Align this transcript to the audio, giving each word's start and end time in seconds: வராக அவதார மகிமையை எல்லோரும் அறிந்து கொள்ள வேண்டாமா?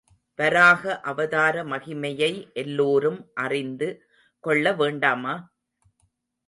வராக 0.39 1.01
அவதார 1.01 1.63
மகிமையை 1.63 2.31
எல்லோரும் 2.53 3.31
அறிந்து 3.35 3.89
கொள்ள 4.43 4.73
வேண்டாமா? 4.73 5.35